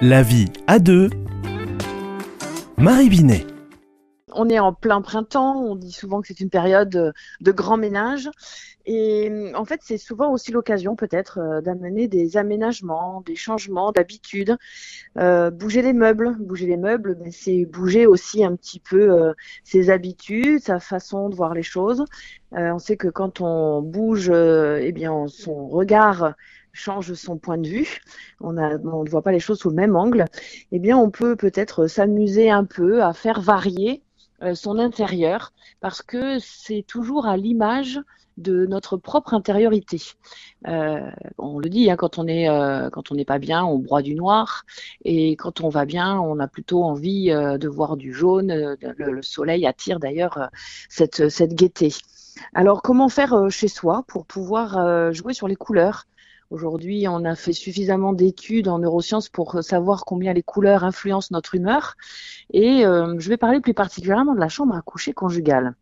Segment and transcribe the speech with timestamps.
[0.00, 1.10] La vie à deux.
[2.76, 3.44] Marie Binet.
[4.32, 8.30] On est en plein printemps, on dit souvent que c'est une période de grand ménage.
[8.86, 14.56] Et en fait, c'est souvent aussi l'occasion peut-être euh, d'amener des aménagements, des changements d'habitude.
[15.18, 19.32] Euh, bouger les meubles, bouger les meubles, c'est bouger aussi un petit peu euh,
[19.64, 22.04] ses habitudes, sa façon de voir les choses.
[22.52, 26.34] on sait que quand on bouge, eh bien, son regard
[26.78, 28.00] change son point de vue,
[28.40, 30.24] on, ne voit pas les choses sous le même angle,
[30.72, 34.02] eh bien on peut peut-être s'amuser un peu à faire varier
[34.42, 38.00] euh, son intérieur parce que c'est toujours à l'image
[38.36, 40.00] de notre propre intériorité.
[40.68, 44.14] Euh, on le dit, hein, quand on est euh, n'est pas bien, on broie du
[44.14, 44.64] noir,
[45.04, 48.76] et quand on va bien, on a plutôt envie de voir du jaune.
[48.80, 50.50] Le, soleil attire d'ailleurs
[50.88, 51.92] cette gaieté.
[52.54, 56.04] Alors, comment faire chez soi pour pouvoir jouer sur les couleurs?
[56.50, 61.54] Aujourd'hui, on a fait suffisamment d'études en neurosciences pour savoir combien les couleurs influencent notre
[61.54, 61.94] humeur.
[62.54, 65.74] Et euh, je vais parler plus particulièrement de la chambre à coucher conjugale.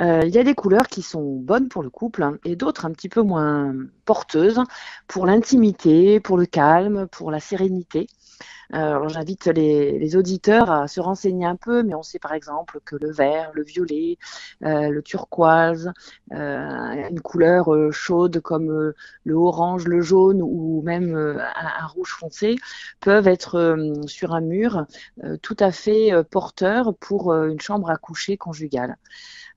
[0.00, 2.84] Euh, il y a des couleurs qui sont bonnes pour le couple hein, et d'autres
[2.84, 4.60] un petit peu moins porteuses
[5.08, 8.06] pour l'intimité, pour le calme, pour la sérénité.
[8.74, 12.96] Euh, j'invite les, auditeurs à se renseigner un peu, mais on sait par exemple que
[12.96, 14.18] le vert, le violet,
[14.64, 15.92] euh, le turquoise,
[16.32, 18.92] euh, une couleur chaude comme
[19.24, 22.56] le orange, le jaune ou même un, rouge foncé
[23.00, 24.86] peuvent être sur un mur
[25.42, 28.96] tout à fait porteurs pour une chambre à coucher conjugale.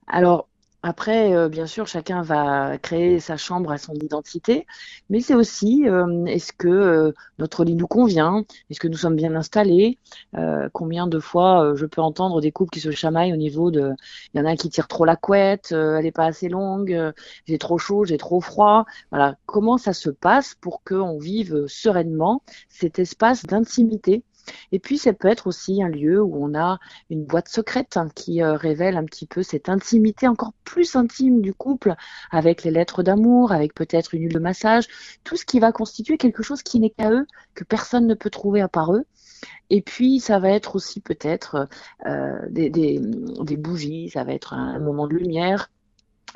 [0.06, 0.49] Alors,
[0.82, 4.66] après, euh, bien sûr, chacun va créer sa chambre à son identité,
[5.10, 9.16] mais c'est aussi euh, est-ce que euh, notre lit nous convient, est-ce que nous sommes
[9.16, 9.98] bien installés,
[10.72, 13.92] combien de fois je peux entendre des couples qui se chamaillent au niveau de,
[14.32, 17.12] il y en a un qui tire trop la couette, elle n'est pas assez longue,
[17.46, 18.84] j'ai trop chaud, j'ai trop froid.
[19.10, 24.24] Voilà, comment ça se passe pour qu'on vive sereinement cet espace d'intimité?
[24.72, 26.78] Et puis, ça peut être aussi un lieu où on a
[27.10, 31.40] une boîte secrète hein, qui euh, révèle un petit peu cette intimité encore plus intime
[31.40, 31.94] du couple,
[32.30, 34.86] avec les lettres d'amour, avec peut-être une huile de massage,
[35.24, 38.30] tout ce qui va constituer quelque chose qui n'est qu'à eux, que personne ne peut
[38.30, 39.04] trouver à part eux.
[39.70, 41.68] Et puis, ça va être aussi peut-être
[42.06, 45.70] euh, des, bougies, ça va être un moment de lumière.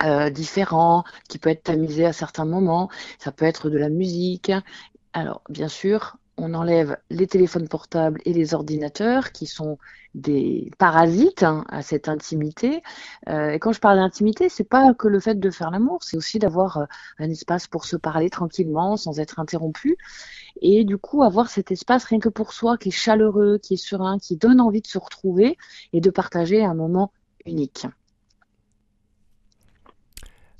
[0.03, 4.51] Euh, différent, qui peut être tamisé à certains moments, ça peut être de la musique.
[5.13, 9.79] Alors, bien sûr, on enlève les téléphones portables et les ordinateurs qui sont
[10.15, 12.83] des parasites hein, à cette intimité.
[13.29, 16.17] Euh, et quand je parle d'intimité, c'est pas que le fait de faire l'amour, c'est
[16.17, 16.85] aussi d'avoir euh,
[17.19, 19.97] un espace pour se parler tranquillement, sans être interrompu.
[20.61, 23.77] Et du coup, avoir cet espace rien que pour soi, qui est chaleureux, qui est
[23.77, 25.57] serein, qui donne envie de se retrouver
[25.93, 27.13] et de partager un moment
[27.47, 27.87] unique.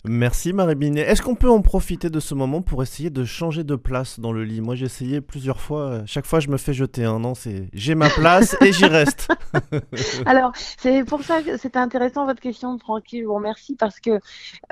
[0.07, 1.01] Merci Marie Binet.
[1.01, 4.33] Est-ce qu'on peut en profiter de ce moment pour essayer de changer de place dans
[4.33, 4.61] le lit?
[4.61, 7.95] Moi j'ai essayé plusieurs fois, chaque fois je me fais jeter un an, c'est j'ai
[7.95, 9.29] ma place et j'y reste.
[10.27, 14.21] Alors c'est pour ça que c'était intéressant votre question tranquille, je vous remercie parce que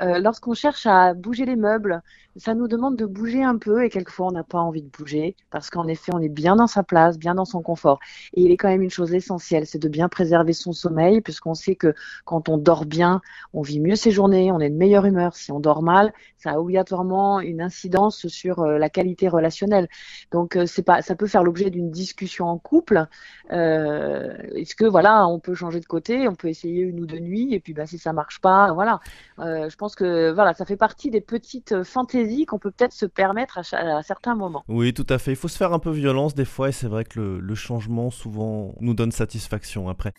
[0.03, 2.03] euh, lorsqu'on cherche à bouger les meubles,
[2.35, 5.35] ça nous demande de bouger un peu et quelquefois on n'a pas envie de bouger
[5.49, 7.99] parce qu'en effet on est bien dans sa place, bien dans son confort.
[8.35, 11.55] Et il est quand même une chose essentielle, c'est de bien préserver son sommeil puisqu'on
[11.55, 13.21] sait que quand on dort bien,
[13.53, 15.22] on vit mieux ses journées, on est de meilleure humeur.
[15.31, 19.87] Si on dort mal, ça a obligatoirement une incidence sur euh, la qualité relationnelle.
[20.31, 23.05] Donc euh, c'est pas, ça peut faire l'objet d'une discussion en couple.
[23.51, 27.19] Euh, est-ce que voilà, on peut changer de côté, on peut essayer une ou deux
[27.19, 28.99] nuits et puis bah si ça marche pas, voilà.
[29.37, 33.59] je pense que voilà, ça fait partie des petites fantaisies qu'on peut peut-être se permettre
[33.73, 34.63] à, certains moments.
[34.67, 35.31] Oui, tout à fait.
[35.31, 38.09] Il faut se faire un peu violence des fois et c'est vrai que le changement
[38.09, 40.13] souvent nous donne satisfaction après.